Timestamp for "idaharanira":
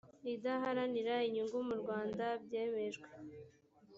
0.33-1.13